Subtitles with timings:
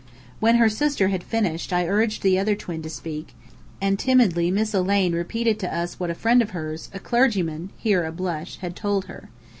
[0.39, 3.35] When her sister had finished I urged the other twin to speak,
[3.79, 8.03] and timidly Miss Elaine repeated to us what a friend of hers, a clergyman (here
[8.03, 9.29] a blush) had told her.